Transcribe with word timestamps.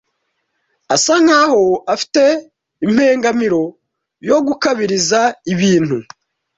Asa 0.95 1.13
nkaho 1.23 1.63
afite 1.93 2.23
impengamiro 2.85 3.63
yo 4.27 4.37
gukabiriza 4.47 5.21
ibintu. 5.53 5.97